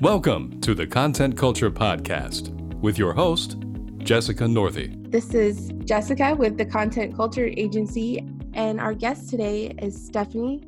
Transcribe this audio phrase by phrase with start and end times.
[0.00, 2.50] Welcome to the Content Culture Podcast
[2.82, 3.56] with your host,
[3.96, 5.10] Jessica Northey.
[5.10, 10.64] This is Jessica with the Content Culture Agency, and our guest today is Stephanie.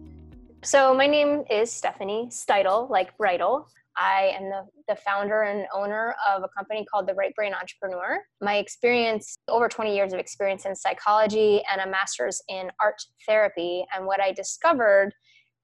[0.65, 3.69] So, my name is Stephanie Steidel, like Bridal.
[3.99, 8.21] I am the, the founder and owner of a company called the Right Brain Entrepreneur.
[8.41, 13.85] My experience, over 20 years of experience in psychology and a master's in art therapy.
[13.95, 15.13] And what I discovered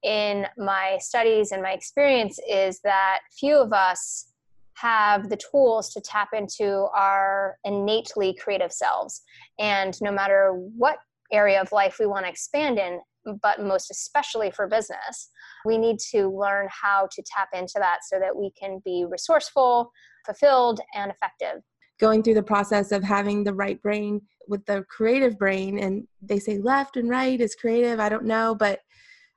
[0.05, 4.31] in my studies and my experience is that few of us
[4.75, 9.23] have the tools to tap into our innately creative selves.
[9.57, 10.97] And no matter what
[11.31, 12.99] area of life we want to expand in,
[13.41, 15.31] but most especially for business,
[15.65, 19.91] we need to learn how to tap into that so that we can be resourceful,
[20.23, 21.63] fulfilled, and effective.
[21.99, 26.37] Going through the process of having the right brain with the creative brain, and they
[26.37, 28.81] say left and right is creative, I don't know, but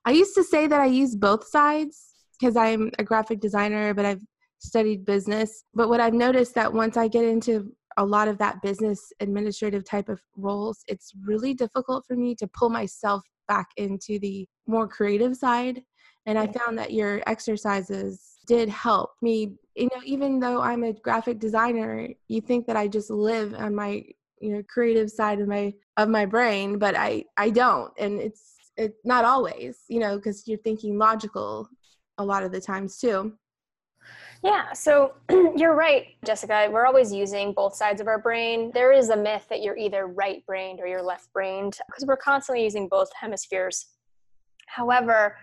[0.09, 4.07] I used to say that I use both sides because I'm a graphic designer, but
[4.07, 4.23] I've
[4.59, 5.65] studied business.
[5.75, 9.85] But what I've noticed that once I get into a lot of that business administrative
[9.85, 14.89] type of roles, it's really difficult for me to pull myself back into the more
[14.89, 15.83] creative side.
[16.25, 19.57] And I found that your exercises did help me.
[19.75, 23.75] You know, even though I'm a graphic designer, you think that I just live on
[23.75, 24.05] my
[24.41, 28.58] you know creative side of my of my brain, but I I don't, and it's
[28.79, 31.69] it, not always, you know, because you're thinking logical
[32.17, 33.35] a lot of the times too.
[34.43, 35.15] Yeah, so
[35.57, 36.69] you're right, Jessica.
[36.71, 38.71] We're always using both sides of our brain.
[38.73, 42.17] There is a myth that you're either right brained or you're left brained because we're
[42.17, 43.87] constantly using both hemispheres.
[44.69, 45.37] However,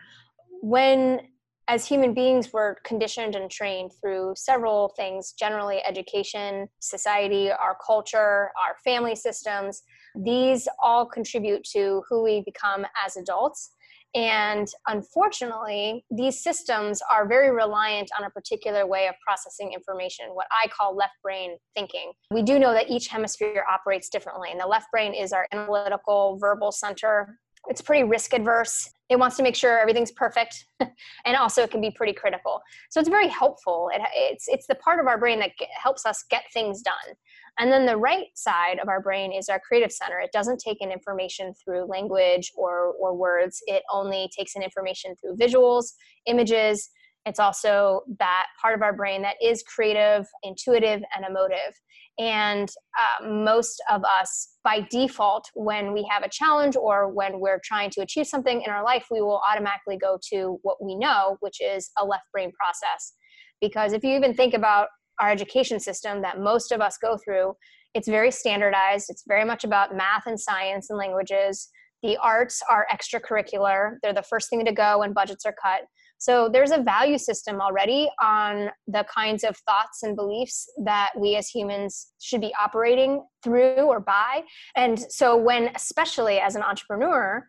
[0.62, 1.20] when
[1.68, 8.52] as human beings we're conditioned and trained through several things generally education society our culture
[8.62, 9.82] our family systems
[10.16, 13.72] these all contribute to who we become as adults.
[14.16, 20.48] And unfortunately, these systems are very reliant on a particular way of processing information, what
[20.52, 22.14] I call left brain thinking.
[22.32, 26.38] We do know that each hemisphere operates differently, and the left brain is our analytical,
[26.40, 27.38] verbal center.
[27.68, 28.90] It's pretty risk adverse.
[29.10, 32.62] It wants to make sure everything's perfect, and also it can be pretty critical.
[32.92, 33.90] So it's very helpful.
[33.94, 37.16] It, it's it's the part of our brain that helps us get things done.
[37.58, 40.20] And then the right side of our brain is our creative center.
[40.20, 45.16] It doesn't take in information through language or, or words, it only takes in information
[45.16, 45.94] through visuals,
[46.26, 46.90] images.
[47.26, 51.74] It's also that part of our brain that is creative, intuitive, and emotive.
[52.20, 57.60] And uh, most of us, by default, when we have a challenge or when we're
[57.64, 61.38] trying to achieve something in our life, we will automatically go to what we know,
[61.40, 63.14] which is a left brain process.
[63.60, 64.90] Because if you even think about
[65.20, 67.56] our education system that most of us go through,
[67.94, 69.10] it's very standardized.
[69.10, 71.70] It's very much about math and science and languages.
[72.04, 75.82] The arts are extracurricular, they're the first thing to go when budgets are cut.
[76.18, 81.36] So there's a value system already on the kinds of thoughts and beliefs that we
[81.36, 84.44] as humans should be operating through or by.
[84.76, 87.46] And so, when, especially as an entrepreneur,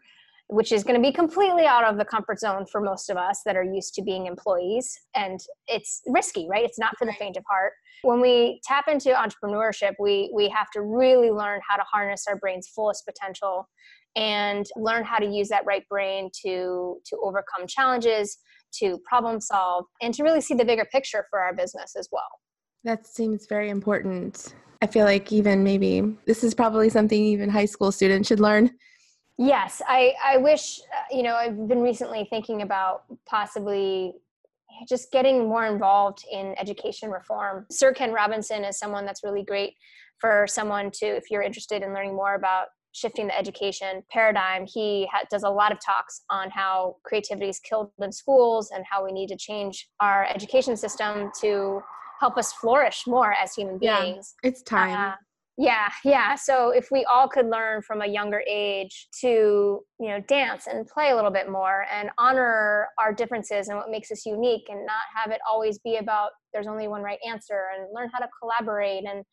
[0.49, 3.41] which is going to be completely out of the comfort zone for most of us
[3.45, 4.99] that are used to being employees.
[5.15, 6.65] And it's risky, right?
[6.65, 7.73] It's not for the faint of heart.
[8.03, 12.37] When we tap into entrepreneurship, we, we have to really learn how to harness our
[12.37, 13.69] brain's fullest potential
[14.15, 18.39] and learn how to use that right brain to, to overcome challenges,
[18.75, 22.29] to problem solve, and to really see the bigger picture for our business as well.
[22.85, 24.55] That seems very important.
[24.81, 28.71] I feel like even maybe this is probably something even high school students should learn
[29.39, 34.15] Yes, I, I wish, uh, you know, I've been recently thinking about possibly
[34.89, 37.67] just getting more involved in education reform.
[37.71, 39.75] Sir Ken Robinson is someone that's really great
[40.19, 44.65] for someone to, if you're interested in learning more about shifting the education paradigm.
[44.67, 48.85] He ha- does a lot of talks on how creativity is killed in schools and
[48.91, 51.83] how we need to change our education system to
[52.21, 54.35] help us flourish more as human beings.
[54.43, 54.99] Yeah, it's time.
[54.99, 55.15] Uh,
[55.59, 56.35] yeah yeah.
[56.35, 60.87] So if we all could learn from a younger age to you know dance and
[60.87, 64.85] play a little bit more and honor our differences and what makes us unique and
[64.85, 68.29] not have it always be about there's only one right answer and learn how to
[68.41, 69.25] collaborate and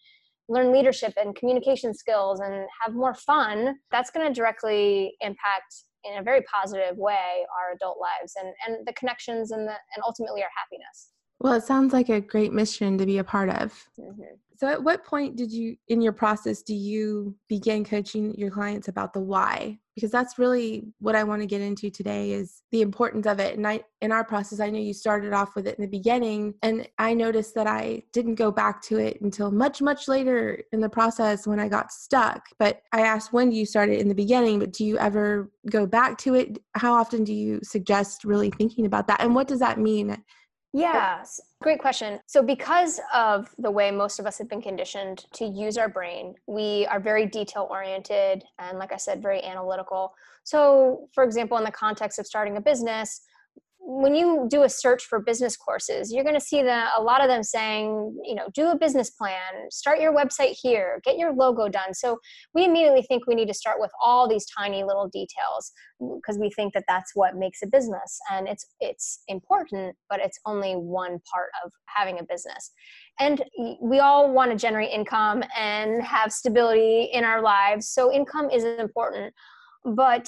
[0.49, 6.17] learn leadership and communication skills and have more fun that's going to directly impact in
[6.19, 10.41] a very positive way our adult lives and and the connections and the and ultimately
[10.41, 11.09] our happiness
[11.43, 13.73] well, it sounds like a great mission to be a part of.
[13.99, 14.23] Mm-hmm.
[14.55, 18.87] So, at what point did you, in your process, do you begin coaching your clients
[18.87, 19.77] about the why?
[19.93, 23.57] Because that's really what I want to get into today is the importance of it.
[23.57, 26.53] And I, in our process, I know you started off with it in the beginning,
[26.61, 30.79] and I noticed that I didn't go back to it until much, much later in
[30.79, 32.45] the process when I got stuck.
[32.57, 35.51] But I asked when do you start it in the beginning, but do you ever
[35.69, 36.59] go back to it?
[36.75, 39.21] How often do you suggest really thinking about that?
[39.21, 40.23] And what does that mean?
[40.75, 42.19] Yes, great question.
[42.25, 46.33] So, because of the way most of us have been conditioned to use our brain,
[46.47, 50.13] we are very detail oriented and, like I said, very analytical.
[50.43, 53.21] So, for example, in the context of starting a business,
[53.85, 57.21] when you do a search for business courses, you're going to see that a lot
[57.21, 61.33] of them saying, you know, do a business plan, start your website here, get your
[61.33, 61.93] logo done.
[61.93, 62.17] So
[62.53, 66.49] we immediately think we need to start with all these tiny little details because we
[66.49, 71.19] think that that's what makes a business, and it's it's important, but it's only one
[71.31, 72.71] part of having a business.
[73.19, 73.43] And
[73.81, 78.63] we all want to generate income and have stability in our lives, so income is
[78.63, 79.33] important
[79.83, 80.27] but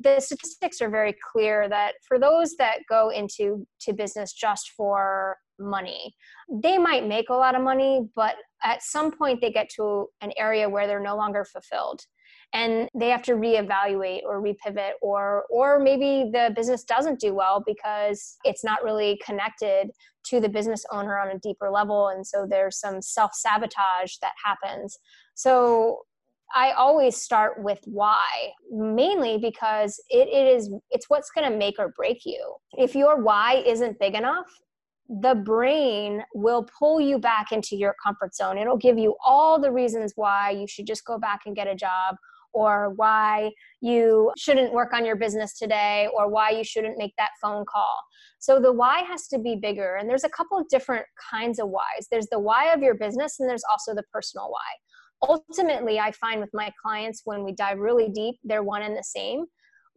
[0.00, 5.36] the statistics are very clear that for those that go into to business just for
[5.58, 6.14] money
[6.62, 10.32] they might make a lot of money but at some point they get to an
[10.36, 12.00] area where they're no longer fulfilled
[12.52, 17.62] and they have to reevaluate or repivot or or maybe the business doesn't do well
[17.64, 19.90] because it's not really connected
[20.24, 22.08] to the business owner on a deeper level.
[22.08, 24.98] And so there's some self-sabotage that happens.
[25.34, 26.00] So
[26.54, 28.26] I always start with why,
[28.70, 32.54] mainly because it, it is it's what's going to make or break you.
[32.72, 34.46] If your why isn't big enough,
[35.08, 38.58] the brain will pull you back into your comfort zone.
[38.58, 41.74] It'll give you all the reasons why you should just go back and get a
[41.74, 42.16] job
[42.52, 43.50] or why
[43.80, 47.96] you shouldn't work on your business today or why you shouldn't make that phone call.
[48.40, 49.96] So the why has to be bigger.
[49.96, 52.08] And there's a couple of different kinds of whys.
[52.10, 54.58] There's the why of your business and there's also the personal why
[55.22, 59.02] ultimately i find with my clients when we dive really deep they're one and the
[59.02, 59.44] same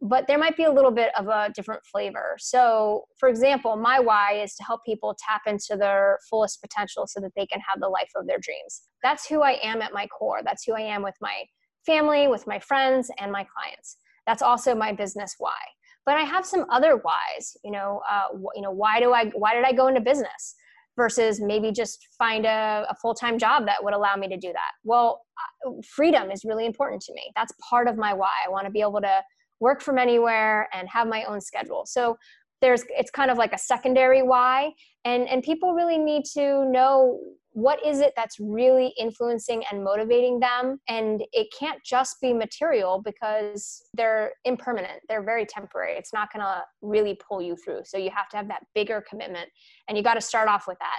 [0.00, 2.36] but there might be a little bit of a different flavor.
[2.38, 7.20] So for example my why is to help people tap into their fullest potential so
[7.20, 8.82] that they can have the life of their dreams.
[9.02, 10.40] That's who i am at my core.
[10.44, 11.44] That's who i am with my
[11.86, 13.96] family with my friends and my clients.
[14.26, 15.60] That's also my business why.
[16.04, 19.54] But i have some other whys you know uh, you know why do i why
[19.54, 20.54] did i go into business
[20.96, 24.72] versus maybe just find a, a full-time job that would allow me to do that.
[24.84, 25.22] Well
[25.66, 27.32] uh, freedom is really important to me.
[27.34, 28.30] That's part of my why.
[28.46, 29.22] I want to be able to
[29.60, 31.84] work from anywhere and have my own schedule.
[31.86, 32.16] So
[32.60, 34.72] there's it's kind of like a secondary why
[35.04, 37.20] and and people really need to know
[37.54, 43.00] what is it that's really influencing and motivating them and it can't just be material
[43.04, 47.96] because they're impermanent they're very temporary it's not going to really pull you through so
[47.96, 49.48] you have to have that bigger commitment
[49.88, 50.98] and you got to start off with that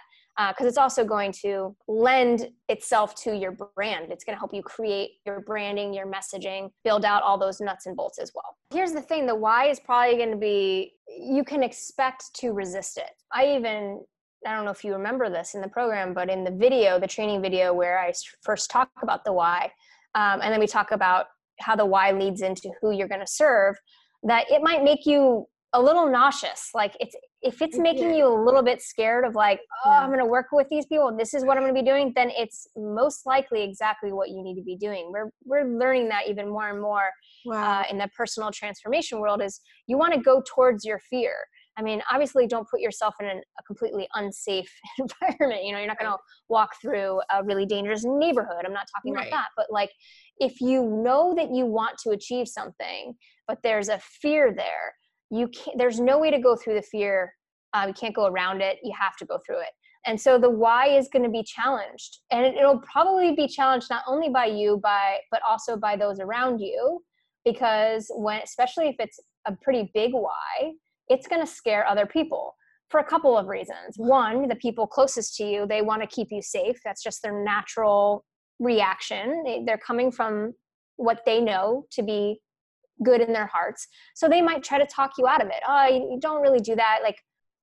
[0.50, 4.12] because uh, it's also going to lend itself to your brand.
[4.12, 7.86] It's going to help you create your branding, your messaging, build out all those nuts
[7.86, 8.58] and bolts as well.
[8.74, 12.98] Here's the thing the why is probably going to be, you can expect to resist
[12.98, 13.12] it.
[13.32, 14.02] I even
[14.46, 17.08] I don't know if you remember this in the program, but in the video, the
[17.08, 19.72] training video where I first talk about the why,
[20.14, 21.28] um, and then we talk about
[21.60, 23.76] how the why leads into who you're going to serve,
[24.24, 26.70] that it might make you a little nauseous.
[26.74, 29.92] Like it's if it's making you a little bit scared of like, oh.
[29.92, 32.12] I'm going to work with these people, this is what I'm going to be doing,
[32.16, 35.12] then it's most likely exactly what you need to be doing.
[35.12, 37.10] We're we're learning that even more and more
[37.46, 37.82] wow.
[37.82, 39.42] uh, in the personal transformation world.
[39.44, 41.34] Is you want to go towards your fear
[41.78, 45.64] I mean, obviously, don't put yourself in an, a completely unsafe environment.
[45.66, 46.18] You know, you're not going to
[46.50, 48.64] walk through a really dangerous neighborhood.
[48.66, 49.28] I'm not talking right.
[49.28, 49.48] about that.
[49.58, 49.92] But like,
[50.40, 53.14] if you know that you want to achieve something,
[53.48, 54.96] but there's a fear there,
[55.30, 55.78] you can't.
[55.78, 57.34] There's no way to go through the fear.
[57.74, 58.78] Um, you can't go around it.
[58.84, 59.70] You have to go through it.
[60.06, 63.88] And so the why is going to be challenged, and it, it'll probably be challenged
[63.90, 67.02] not only by you, by but also by those around you,
[67.44, 70.74] because when, especially if it's a pretty big why,
[71.10, 72.56] it's going to scare other people
[72.90, 73.96] for a couple of reasons.
[73.98, 76.78] One, the people closest to you, they want to keep you safe.
[76.84, 78.24] That's just their natural
[78.60, 79.64] reaction.
[79.66, 80.54] They're coming from
[80.98, 82.40] what they know to be
[83.04, 83.88] good in their hearts.
[84.16, 85.62] So they might try to talk you out of it.
[85.68, 87.00] Oh, you don't really do that.
[87.04, 87.18] Like,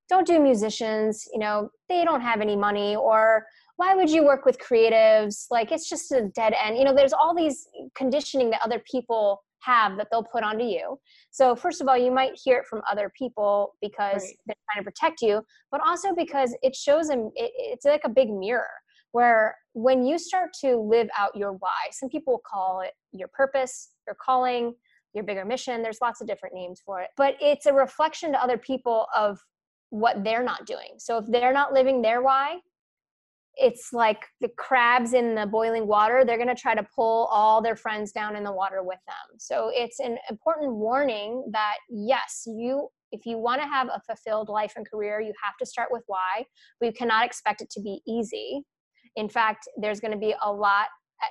[0.09, 1.27] don't do musicians.
[1.33, 2.97] You know, they don't have any money.
[2.97, 3.47] Or
[3.77, 5.47] why would you work with creatives?
[5.51, 6.77] Like, it's just a dead end.
[6.77, 10.99] You know, there's all these conditioning that other people have that they'll put onto you.
[11.31, 14.37] So, first of all, you might hear it from other people because right.
[14.47, 18.11] they're trying to protect you, but also because it shows them, it, it's like a
[18.11, 18.69] big mirror
[19.13, 23.91] where when you start to live out your why, some people call it your purpose,
[24.07, 24.75] your calling,
[25.15, 25.83] your bigger mission.
[25.83, 29.39] There's lots of different names for it, but it's a reflection to other people of
[29.91, 30.95] what they're not doing.
[30.99, 32.59] So, if they're not living their why,
[33.57, 37.61] it's like the crabs in the boiling water they're going to try to pull all
[37.61, 39.39] their friends down in the water with them.
[39.39, 44.49] So it's an important warning that yes you if you want to have a fulfilled
[44.49, 46.45] life and career you have to start with why
[46.81, 48.63] but you cannot expect it to be easy.
[49.17, 50.87] In fact there's going to be a lot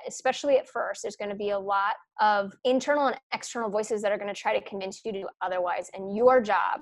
[0.06, 4.10] especially at first there's going to be a lot of internal and external voices that
[4.10, 6.80] are going to try to convince you to do otherwise and your job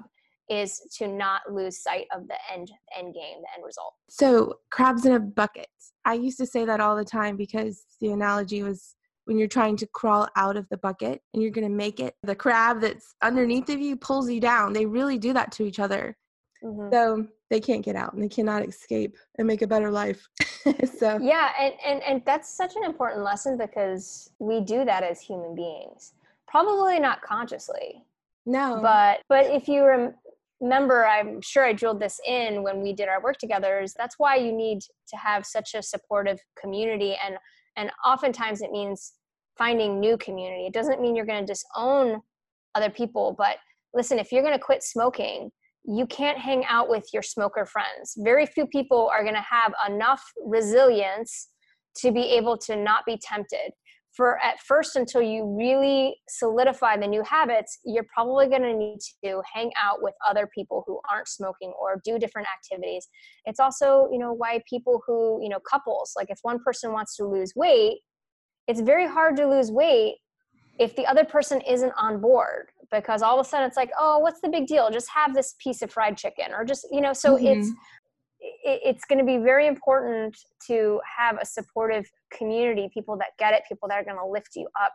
[0.51, 3.95] is to not lose sight of the end end game, the end result.
[4.09, 5.69] So crabs in a bucket.
[6.05, 9.77] I used to say that all the time because the analogy was when you're trying
[9.77, 13.15] to crawl out of the bucket and you're going to make it, the crab that's
[13.23, 14.73] underneath of you pulls you down.
[14.73, 16.17] They really do that to each other.
[16.65, 16.93] Mm-hmm.
[16.93, 20.27] So they can't get out and they cannot escape and make a better life.
[20.99, 25.21] so yeah, and, and and that's such an important lesson because we do that as
[25.21, 26.13] human beings.
[26.47, 28.05] Probably not consciously.
[28.47, 28.81] No.
[28.83, 30.15] But but if you rem-
[30.61, 33.81] remember, I'm sure I drilled this in when we did our work together.
[33.81, 37.37] Is that's why you need to have such a supportive community, and
[37.77, 39.13] and oftentimes it means
[39.59, 40.67] finding new community.
[40.67, 42.21] It doesn't mean you're going to disown
[42.75, 43.57] other people, but
[43.95, 45.51] listen, if you're going to quit smoking,
[45.85, 48.15] you can't hang out with your smoker friends.
[48.19, 51.49] Very few people are going to have enough resilience
[51.97, 53.73] to be able to not be tempted.
[54.13, 58.99] For at first, until you really solidify the new habits, you're probably going to need
[59.25, 63.07] to hang out with other people who aren't smoking or do different activities.
[63.45, 67.17] It's also, you know, why people who, you know, couples, like if one person wants
[67.17, 68.01] to lose weight,
[68.67, 70.17] it's very hard to lose weight
[70.79, 74.19] if the other person isn't on board because all of a sudden it's like oh
[74.19, 77.13] what's the big deal just have this piece of fried chicken or just you know
[77.13, 77.47] so mm-hmm.
[77.47, 77.71] it's
[78.65, 80.35] it's going to be very important
[80.67, 84.51] to have a supportive community people that get it people that are going to lift
[84.57, 84.93] you up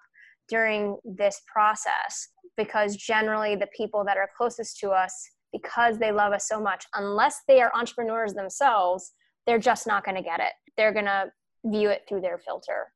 [0.47, 6.33] during this process because generally the people that are closest to us because they love
[6.33, 9.13] us so much unless they are entrepreneurs themselves
[9.45, 10.53] they're just not going to get it.
[10.77, 11.31] They're going to
[11.65, 12.91] view it through their filter.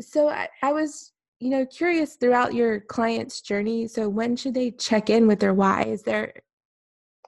[0.00, 4.70] So I, I was you know curious throughout your client's journey so when should they
[4.70, 5.84] check in with their why?
[5.84, 6.34] Is there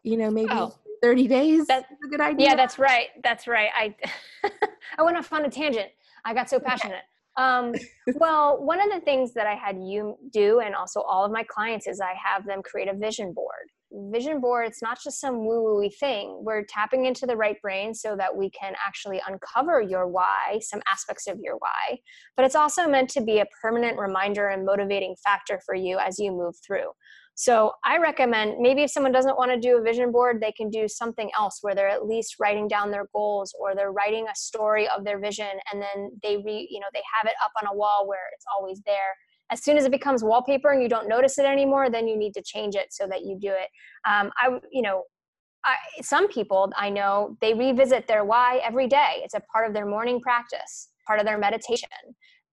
[0.03, 1.67] you know maybe oh, 30 days?
[1.67, 2.49] That's a good idea?
[2.49, 3.71] Yeah that's right that's right.
[3.77, 3.95] I
[4.99, 5.89] i went off on a tangent.
[6.25, 7.03] I got so passionate.
[7.37, 7.73] Um,
[8.15, 11.43] well one of the things that i had you do and also all of my
[11.43, 13.69] clients is i have them create a vision board.
[14.13, 16.41] Vision board it's not just some woo woo thing.
[16.43, 20.83] We're tapping into the right brain so that we can actually uncover your why some
[20.91, 21.99] aspects of your why.
[22.37, 26.19] But it's also meant to be a permanent reminder and motivating factor for you as
[26.19, 26.91] you move through
[27.35, 30.71] so i recommend maybe if someone doesn't want to do a vision board they can
[30.71, 34.35] do something else where they're at least writing down their goals or they're writing a
[34.35, 37.69] story of their vision and then they re you know they have it up on
[37.73, 39.17] a wall where it's always there.
[39.51, 42.35] As soon as it becomes wallpaper and you don't notice it anymore then you need
[42.35, 43.69] to change it so that you do it.
[44.09, 45.03] Um, i you know
[45.65, 49.23] I, some people i know they revisit their why every day.
[49.25, 51.89] It's a part of their morning practice part of their meditation.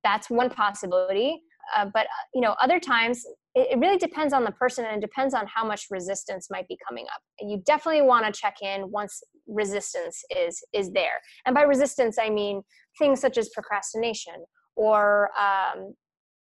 [0.04, 1.44] That's one possibility
[1.76, 5.02] uh, but uh, you know other times it, really depends on the person and it
[5.02, 7.22] depends on how much resistance might be coming up.
[7.40, 11.20] You definitely want to check in once resistance is is there.
[11.46, 12.62] And by resistance i mean
[12.98, 15.94] things such as procrastination or um,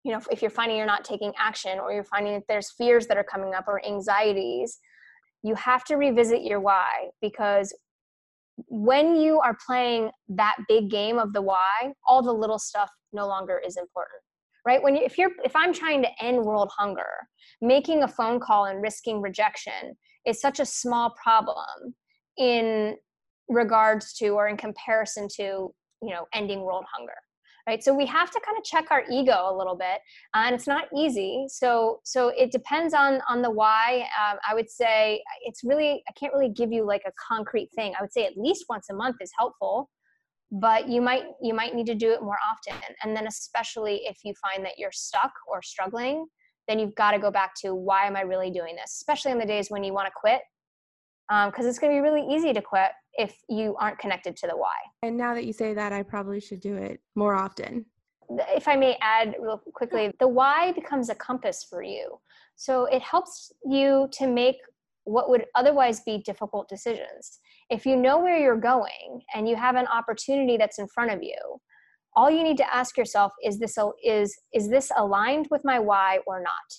[0.04, 3.08] you know if you're finding you're not taking action or you're finding that there's fears
[3.08, 4.80] that are coming up or anxieties
[5.44, 7.76] you have to revisit your why because
[8.70, 13.28] when you are playing that big game of the why all the little stuff no
[13.28, 14.22] longer is important
[14.68, 14.84] right?
[14.84, 17.12] When you, if you're if i'm trying to end world hunger
[17.62, 19.96] making a phone call and risking rejection
[20.26, 21.96] is such a small problem
[22.38, 22.98] in
[23.48, 27.14] regards to or in comparison to you know ending world hunger
[27.68, 27.84] right?
[27.84, 30.00] So we have to kind of check our ego a little bit
[30.34, 31.48] uh, and it's not easy.
[31.50, 34.08] So so it depends on on the why.
[34.22, 37.94] Um, i would say it's really i can't really give you like a concrete thing.
[37.98, 39.90] I would say at least once a month is helpful
[40.52, 44.18] but you might you might need to do it more often and then especially if
[44.24, 46.26] you find that you're stuck or struggling
[46.68, 49.38] then you've got to go back to why am i really doing this especially in
[49.38, 50.42] the days when you want to quit
[51.28, 54.48] because um, it's going to be really easy to quit if you aren't connected to
[54.48, 54.76] the why.
[55.02, 57.86] And now that you say that, I probably should do it more often.
[58.30, 62.20] If I may add real quickly, the why becomes a compass for you.
[62.56, 64.58] So it helps you to make
[65.08, 67.40] what would otherwise be difficult decisions.
[67.70, 71.24] If you know where you're going and you have an opportunity that's in front of
[71.24, 71.38] you,
[72.16, 76.20] all you need to ask yourself is this is is this aligned with my why
[76.28, 76.70] or not?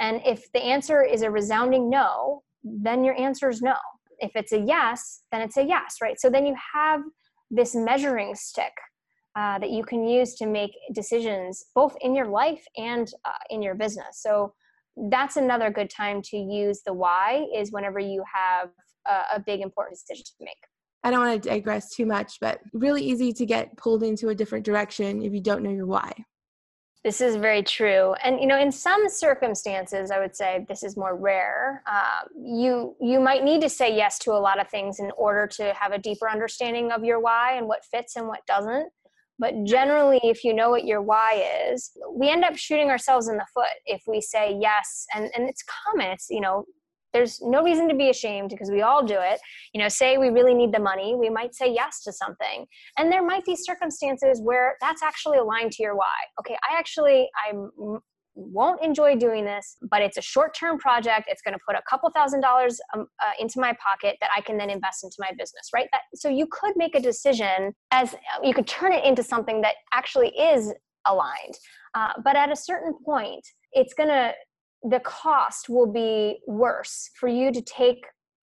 [0.00, 3.76] And if the answer is a resounding no, then your answer is no.
[4.18, 6.18] If it's a yes, then it's a yes, right?
[6.18, 7.02] So then you have
[7.50, 8.72] this measuring stick
[9.36, 13.62] uh, that you can use to make decisions both in your life and uh, in
[13.62, 14.22] your business.
[14.22, 14.54] So
[15.10, 18.70] that's another good time to use the why is whenever you have
[19.06, 20.56] a, a big important decision to make.
[21.02, 24.34] I don't want to digress too much, but really easy to get pulled into a
[24.34, 26.12] different direction if you don't know your why.
[27.04, 30.96] This is very true, and you know, in some circumstances, I would say this is
[30.96, 31.82] more rare.
[31.86, 35.46] Uh, you you might need to say yes to a lot of things in order
[35.48, 38.90] to have a deeper understanding of your why and what fits and what doesn't.
[39.38, 43.36] But generally, if you know what your why is, we end up shooting ourselves in
[43.36, 45.06] the foot if we say yes.
[45.14, 46.10] And and it's common.
[46.12, 46.64] It's you know,
[47.14, 49.40] there's no reason to be ashamed because we all do it
[49.72, 52.66] you know say we really need the money we might say yes to something
[52.98, 57.28] and there might be circumstances where that's actually aligned to your why okay i actually
[57.48, 57.70] i'm
[58.34, 61.28] won't enjoy doing this, but it's a short term project.
[61.28, 64.40] It's going to put a couple thousand dollars um, uh, into my pocket that I
[64.40, 65.88] can then invest into my business, right?
[65.92, 69.74] That, so you could make a decision as you could turn it into something that
[69.92, 70.72] actually is
[71.06, 71.54] aligned.
[71.94, 74.32] Uh, but at a certain point, it's going to,
[74.82, 78.04] the cost will be worse for you to take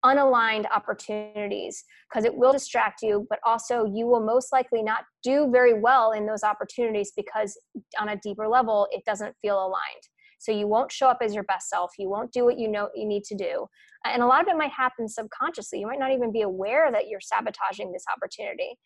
[0.05, 5.49] unaligned opportunities because it will distract you, but also you will most likely not do
[5.51, 7.59] very well in those opportunities because
[7.99, 10.03] on a deeper level, it doesn't feel aligned.
[10.37, 11.91] So you won't show up as your best self.
[11.97, 13.65] You won't do what you know you need to do.
[14.05, 15.79] And a lot of it might happen subconsciously.
[15.79, 18.77] You might not even be aware that you're sabotaging this opportunity.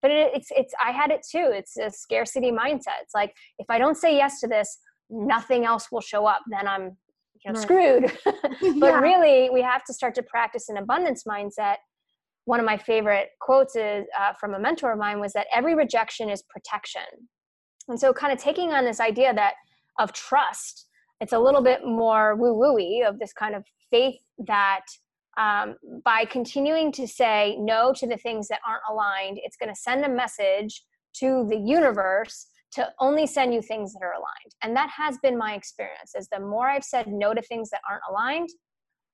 [0.00, 1.50] But it, it's it's I had it too.
[1.52, 3.02] It's a scarcity mindset.
[3.02, 4.78] It's like if I don't say yes to this,
[5.10, 6.40] nothing else will show up.
[6.50, 6.96] Then I'm
[7.44, 7.62] you know right.
[7.62, 8.12] screwed
[8.80, 9.00] but yeah.
[9.00, 11.76] really we have to start to practice an abundance mindset
[12.44, 15.74] one of my favorite quotes is uh, from a mentor of mine was that every
[15.74, 17.02] rejection is protection
[17.88, 19.54] and so kind of taking on this idea that
[19.98, 20.86] of trust
[21.20, 24.84] it's a little bit more woo wooey of this kind of faith that
[25.38, 29.80] um, by continuing to say no to the things that aren't aligned it's going to
[29.80, 30.82] send a message
[31.14, 34.54] to the universe to only send you things that are aligned.
[34.62, 37.80] And that has been my experience is the more I've said no to things that
[37.88, 38.48] aren't aligned,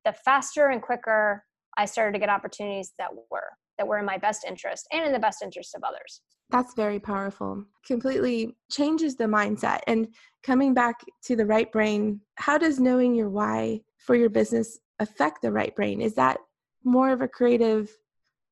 [0.04, 1.44] the faster and quicker
[1.76, 5.12] I started to get opportunities that were that were in my best interest and in
[5.12, 6.20] the best interest of others.
[6.50, 7.64] That's very powerful.
[7.86, 9.80] Completely changes the mindset.
[9.86, 10.08] And
[10.42, 15.42] coming back to the right brain, how does knowing your why for your business affect
[15.42, 16.00] the right brain?
[16.00, 16.38] Is that
[16.82, 17.90] more of a creative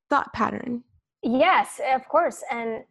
[0.09, 0.83] thought pattern?
[1.23, 2.41] Yes, of course.
[2.49, 2.83] And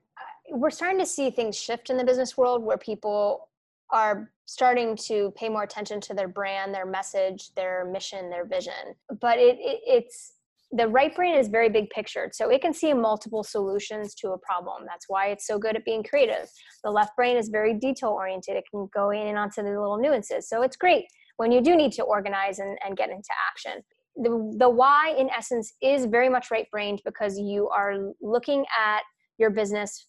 [0.50, 3.48] we're starting to see things shift in the business world where people
[3.90, 8.94] are starting to pay more attention to their brand, their message, their mission, their vision.
[9.20, 10.32] But it, it, it's
[10.72, 14.38] the right brain is very big pictured, so it can see multiple solutions to a
[14.38, 14.84] problem.
[14.86, 16.50] That's why it's so good at being creative.
[16.82, 18.56] The left brain is very detail oriented.
[18.56, 20.48] It can go in and onto the little nuances.
[20.48, 21.04] So it's great
[21.36, 23.82] when you do need to organize and, and get into action.
[24.16, 29.02] The, the why, in essence, is very much right brained because you are looking at
[29.38, 30.06] your business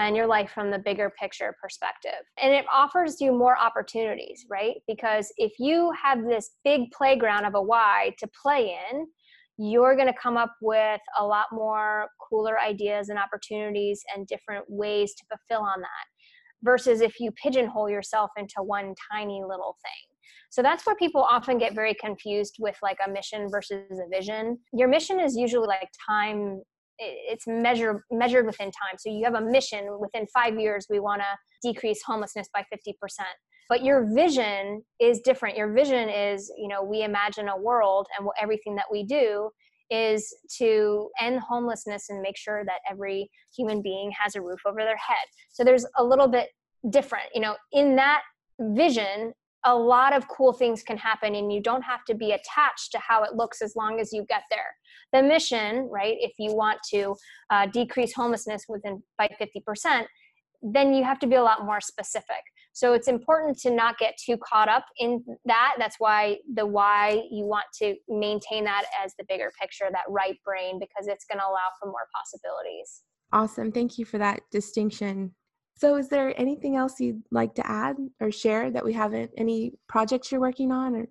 [0.00, 2.24] and your life from the bigger picture perspective.
[2.42, 4.76] And it offers you more opportunities, right?
[4.88, 9.06] Because if you have this big playground of a why to play in,
[9.58, 14.64] you're going to come up with a lot more cooler ideas and opportunities and different
[14.68, 16.06] ways to fulfill on that
[16.62, 20.16] versus if you pigeonhole yourself into one tiny little thing.
[20.48, 24.58] So that's where people often get very confused with like a mission versus a vision.
[24.72, 26.62] Your mission is usually like time
[27.00, 28.96] it's measured measured within time.
[28.98, 30.86] So you have a mission within five years.
[30.90, 33.28] We want to decrease homelessness by fifty percent.
[33.68, 35.56] But your vision is different.
[35.56, 39.50] Your vision is, you know, we imagine a world, and everything that we do
[39.90, 44.80] is to end homelessness and make sure that every human being has a roof over
[44.80, 45.26] their head.
[45.50, 46.48] So there's a little bit
[46.90, 47.24] different.
[47.34, 48.22] You know, in that
[48.60, 49.32] vision,
[49.64, 52.98] a lot of cool things can happen and you don't have to be attached to
[52.98, 54.74] how it looks as long as you get there.
[55.12, 57.14] The mission right if you want to
[57.50, 60.06] uh, decrease homelessness within by 50%
[60.62, 62.42] then you have to be a lot more specific.
[62.72, 65.74] So it's important to not get too caught up in that.
[65.78, 70.36] That's why the why you want to maintain that as the bigger picture that right
[70.44, 73.02] brain because it's going to allow for more possibilities.
[73.32, 73.72] Awesome.
[73.72, 75.34] Thank you for that distinction
[75.80, 79.30] so, is there anything else you'd like to add or share that we haven't?
[79.38, 80.94] Any projects you're working on?
[80.94, 81.06] Or?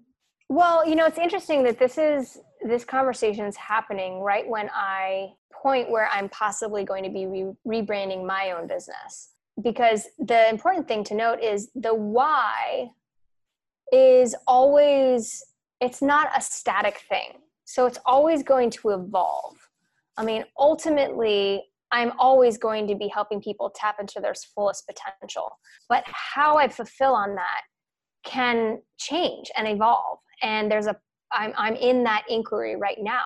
[0.48, 5.30] Well, you know, it's interesting that this is this conversation is happening right when I
[5.52, 9.32] point where I'm possibly going to be re- rebranding my own business.
[9.60, 12.90] Because the important thing to note is the why
[13.92, 15.44] is always
[15.82, 17.40] it's not a static thing.
[17.66, 19.56] So it's always going to evolve.
[20.16, 25.58] I mean, ultimately, I'm always going to be helping people tap into their fullest potential.
[25.88, 27.62] But how I fulfill on that
[28.24, 30.20] can change and evolve.
[30.42, 30.96] And there's a
[31.32, 33.26] I'm I'm in that inquiry right now.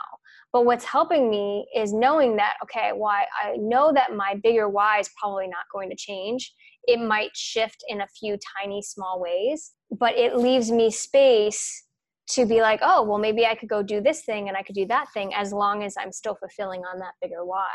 [0.51, 4.99] But what's helping me is knowing that okay, why I know that my bigger why
[4.99, 6.53] is probably not going to change.
[6.85, 11.85] It might shift in a few tiny small ways, but it leaves me space
[12.31, 14.75] to be like, oh, well, maybe I could go do this thing and I could
[14.75, 17.69] do that thing as long as I'm still fulfilling on that bigger why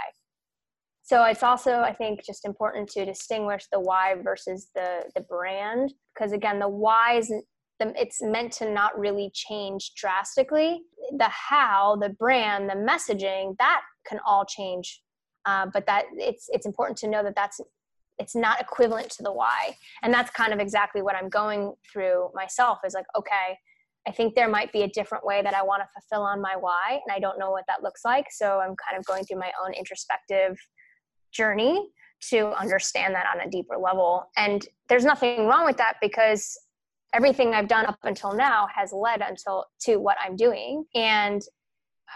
[1.08, 5.92] so it's also i think just important to distinguish the why versus the the brand
[6.14, 7.32] because again the why is
[7.80, 10.82] it's meant to not really change drastically
[11.16, 15.00] the how the brand the messaging that can all change
[15.46, 17.60] uh, but that it's it's important to know that that's
[18.18, 22.28] it's not equivalent to the why and that's kind of exactly what i'm going through
[22.34, 23.58] myself is like okay
[24.06, 26.54] I think there might be a different way that I want to fulfill on my
[26.58, 28.24] why, and I don't know what that looks like.
[28.30, 30.56] So I'm kind of going through my own introspective
[31.32, 31.90] journey
[32.30, 34.24] to understand that on a deeper level.
[34.36, 36.58] And there's nothing wrong with that because
[37.14, 40.84] everything I've done up until now has led until to what I'm doing.
[40.94, 41.42] And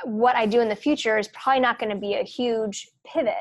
[0.04, 3.34] what I do in the future is probably not going to be a huge pivot.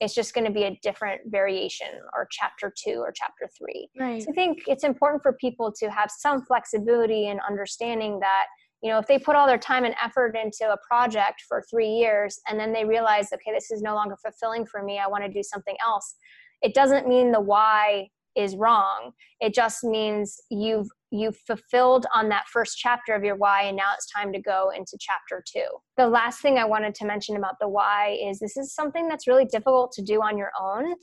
[0.00, 3.88] It's just going to be a different variation or chapter two or chapter three.
[3.98, 4.20] Right.
[4.20, 8.46] So I think it's important for people to have some flexibility and understanding that,
[8.82, 11.88] you know, if they put all their time and effort into a project for three
[11.88, 15.24] years and then they realize, okay, this is no longer fulfilling for me, I want
[15.24, 16.16] to do something else,
[16.62, 19.12] it doesn't mean the why is wrong.
[19.40, 23.92] It just means you've you've fulfilled on that first chapter of your why and now
[23.94, 25.62] it's time to go into chapter 2.
[25.98, 29.26] The last thing I wanted to mention about the why is this is something that's
[29.26, 30.94] really difficult to do on your own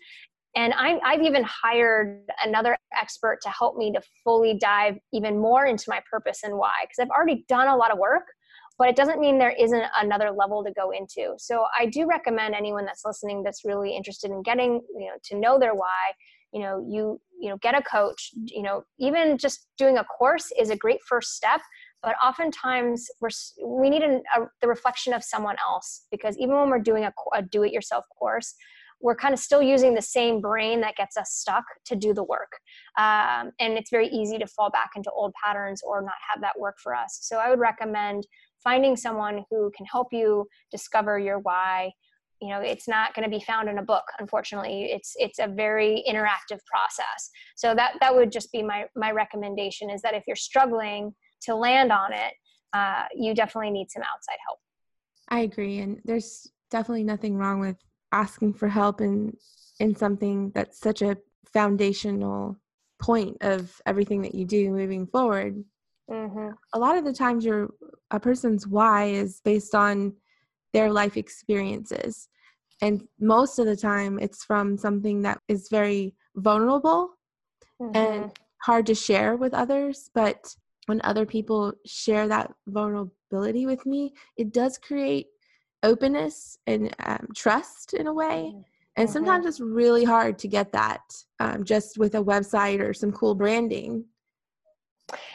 [0.55, 5.65] and I, I've even hired another expert to help me to fully dive even more
[5.65, 8.23] into my purpose and why because I've already done a lot of work
[8.79, 11.33] but it doesn't mean there isn't another level to go into.
[11.37, 15.37] So I do recommend anyone that's listening that's really interested in getting, you know, to
[15.37, 16.13] know their why
[16.51, 20.51] you know you you know get a coach you know even just doing a course
[20.59, 21.61] is a great first step
[22.01, 23.29] but oftentimes we're
[23.63, 24.19] we need a,
[24.61, 28.05] the reflection of someone else because even when we're doing a, a do it yourself
[28.17, 28.55] course
[29.01, 32.23] we're kind of still using the same brain that gets us stuck to do the
[32.23, 32.51] work.
[32.97, 36.59] Um, and it's very easy to fall back into old patterns or not have that
[36.59, 37.19] work for us.
[37.21, 38.27] So i would recommend
[38.63, 41.91] finding someone who can help you discover your why.
[42.41, 44.85] You know it's not going to be found in a book unfortunately.
[44.91, 47.29] It's it's a very interactive process.
[47.57, 51.55] So that that would just be my my recommendation is that if you're struggling to
[51.55, 52.33] land on it
[52.71, 54.59] uh, you definitely need some outside help.
[55.27, 57.77] I agree and there's definitely nothing wrong with
[58.11, 59.35] asking for help in
[59.79, 61.17] in something that's such a
[61.53, 62.57] foundational
[63.01, 65.63] point of everything that you do moving forward
[66.11, 66.49] mm-hmm.
[66.73, 67.69] a lot of the times your
[68.11, 70.13] a person's why is based on
[70.73, 72.27] their life experiences.
[72.81, 77.11] And most of the time, it's from something that is very vulnerable
[77.81, 77.95] mm-hmm.
[77.95, 80.09] and hard to share with others.
[80.13, 85.27] But when other people share that vulnerability with me, it does create
[85.83, 88.51] openness and um, trust in a way.
[88.53, 88.61] Mm-hmm.
[88.97, 91.01] And sometimes it's really hard to get that
[91.39, 94.03] um, just with a website or some cool branding.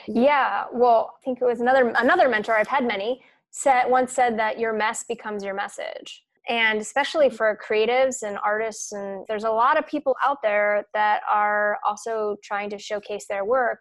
[0.07, 2.55] Yeah, well, I think it was another another mentor.
[2.57, 7.59] I've had many said once said that your mess becomes your message and especially for
[7.65, 12.69] creatives and artists and there's a lot of people out there that are also trying
[12.69, 13.81] to showcase their work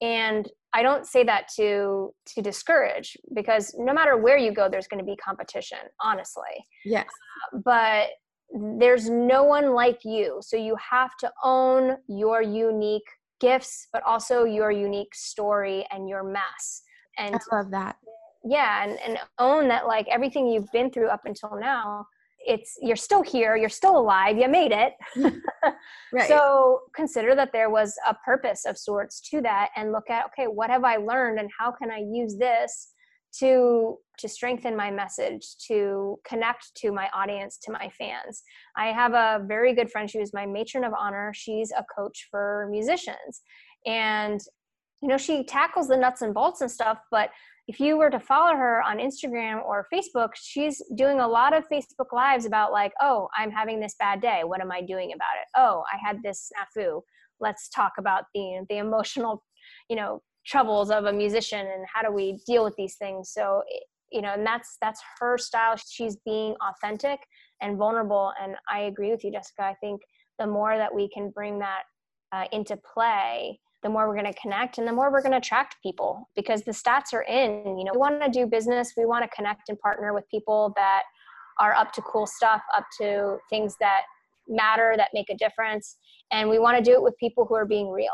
[0.00, 4.86] and i don't say that to to discourage because no matter where you go there's
[4.86, 6.42] going to be competition honestly.
[6.84, 7.06] Yes.
[7.54, 8.08] Uh, but
[8.78, 13.08] there's no one like you so you have to own your unique
[13.40, 16.82] gifts but also your unique story and your mess.
[17.18, 17.96] And i love that.
[18.44, 22.06] Yeah and, and own that like everything you've been through up until now
[22.46, 24.94] it's you're still here you're still alive you made it.
[25.16, 25.38] Mm-hmm.
[26.14, 26.28] Right.
[26.28, 30.44] so consider that there was a purpose of sorts to that and look at okay
[30.44, 32.92] what have i learned and how can i use this
[33.38, 38.42] to to strengthen my message to connect to my audience to my fans.
[38.76, 42.28] I have a very good friend she was my matron of honor she's a coach
[42.30, 43.42] for musicians.
[43.86, 44.40] And
[45.00, 47.30] you know she tackles the nuts and bolts and stuff but
[47.72, 51.64] if you were to follow her on Instagram or Facebook, she's doing a lot of
[51.70, 54.42] Facebook lives about like, oh, I'm having this bad day.
[54.44, 55.48] What am I doing about it?
[55.56, 57.00] Oh, I had this snafu.
[57.40, 59.42] Let's talk about the the emotional,
[59.88, 63.30] you know, troubles of a musician and how do we deal with these things.
[63.32, 63.62] So,
[64.10, 65.76] you know, and that's that's her style.
[65.76, 67.20] She's being authentic
[67.62, 68.34] and vulnerable.
[68.38, 69.62] And I agree with you, Jessica.
[69.62, 70.02] I think
[70.38, 71.84] the more that we can bring that
[72.32, 75.38] uh, into play the more we're going to connect and the more we're going to
[75.38, 79.04] attract people because the stats are in you know we want to do business we
[79.04, 81.02] want to connect and partner with people that
[81.60, 84.02] are up to cool stuff up to things that
[84.48, 85.96] matter that make a difference
[86.32, 88.10] and we want to do it with people who are being real.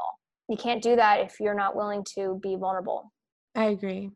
[0.48, 3.12] You can't do that if you're not willing to be vulnerable.
[3.54, 4.10] I agree.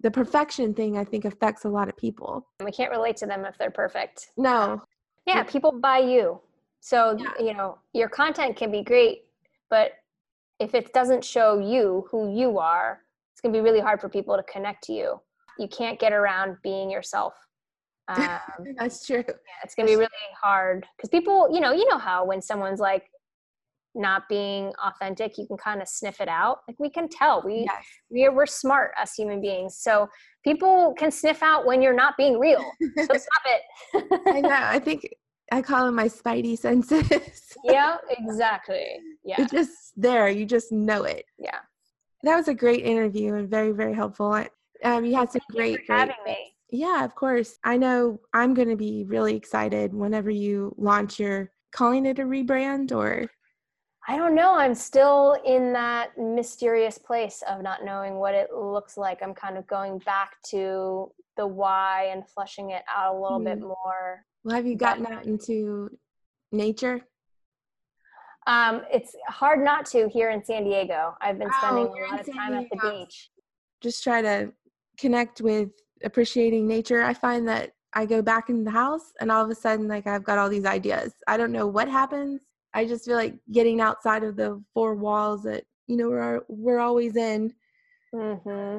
[0.00, 2.46] The perfection thing i think affects a lot of people.
[2.62, 4.30] We can't relate to them if they're perfect.
[4.36, 4.82] No.
[5.26, 5.42] Yeah.
[5.42, 6.40] people buy you.
[6.80, 7.32] So yeah.
[7.40, 9.22] you know your content can be great
[9.68, 9.92] but
[10.58, 13.00] if it doesn't show you who you are,
[13.32, 15.20] it's going to be really hard for people to connect to you.
[15.58, 17.34] You can't get around being yourself.
[18.08, 18.38] Um,
[18.78, 19.24] That's true.
[19.26, 20.08] Yeah, it's going to be really
[20.40, 23.10] hard because people, you know, you know how when someone's like
[23.96, 26.58] not being authentic, you can kind of sniff it out.
[26.68, 27.42] Like we can tell.
[27.44, 27.84] We yes.
[28.08, 29.76] we are, we're smart as human beings.
[29.76, 30.08] So
[30.44, 32.64] people can sniff out when you're not being real.
[32.80, 34.20] So stop it.
[34.28, 34.50] I know.
[34.52, 35.08] I think
[35.52, 37.08] I call them my spidey senses.
[37.64, 38.98] yeah, exactly.
[39.24, 39.36] Yeah.
[39.38, 40.28] It's just there.
[40.28, 41.24] You just know it.
[41.38, 41.58] Yeah.
[42.24, 44.32] That was a great interview and very, very helpful.
[44.84, 46.54] Um, you had some Thank great, great having me.
[46.70, 47.58] Yeah, of course.
[47.62, 52.22] I know I'm going to be really excited whenever you launch your calling it a
[52.22, 53.30] rebrand or
[54.08, 54.54] I don't know.
[54.54, 59.20] I'm still in that mysterious place of not knowing what it looks like.
[59.22, 63.58] I'm kind of going back to the why and flushing it out a little bit
[63.58, 63.68] Mm.
[63.68, 64.24] more.
[64.46, 65.90] Well, have you gotten out into
[66.52, 67.00] nature?
[68.46, 71.16] Um, it's hard not to here in San Diego.
[71.20, 73.30] I've been Oh, spending you're a lot of time at the beach.
[73.80, 74.52] Just try to
[74.98, 75.70] connect with
[76.04, 77.02] appreciating nature.
[77.02, 80.06] I find that I go back in the house and all of a sudden like
[80.06, 81.12] I've got all these ideas.
[81.26, 82.42] I don't know what happens.
[82.72, 86.78] I just feel like getting outside of the four walls that you know we're we're
[86.78, 87.52] always in.
[88.12, 88.78] hmm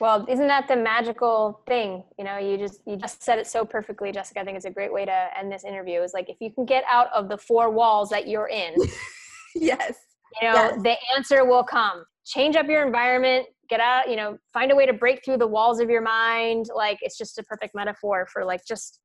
[0.00, 2.02] Well, isn't that the magical thing?
[2.18, 4.40] You know, you just you just said it so perfectly, Jessica.
[4.40, 6.00] I think it's a great way to end this interview.
[6.02, 8.74] Is like if you can get out of the four walls that you're in,
[9.54, 9.96] yes.
[10.40, 10.82] you know, Yes.
[10.82, 12.04] the answer will come.
[12.26, 13.46] Change up your environment.
[13.68, 14.08] Get out.
[14.10, 16.66] You know, find a way to break through the walls of your mind.
[16.74, 19.00] Like it's just a perfect metaphor for like just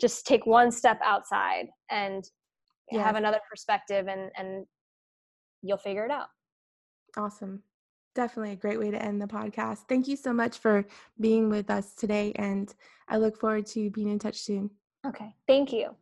[0.00, 2.24] just take one step outside and
[2.90, 3.16] have Yes.
[3.18, 4.66] another perspective, and and
[5.62, 6.26] you'll figure it out.
[7.16, 7.62] Awesome.
[8.20, 9.86] Definitely a great way to end the podcast.
[9.88, 10.84] Thank you so much for
[11.18, 12.70] being with us today and
[13.08, 14.68] I look forward to being in touch soon.
[15.06, 15.34] Okay.
[15.46, 15.96] Thank you.